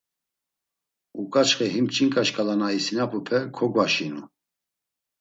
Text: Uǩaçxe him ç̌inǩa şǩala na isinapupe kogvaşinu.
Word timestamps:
Uǩaçxe 1.21 1.65
him 1.73 1.85
ç̌inǩa 1.93 2.21
şǩala 2.27 2.55
na 2.59 2.67
isinapupe 2.77 3.37
kogvaşinu. 3.55 4.23